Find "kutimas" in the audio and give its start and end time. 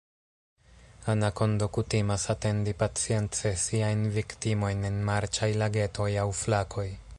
1.77-2.23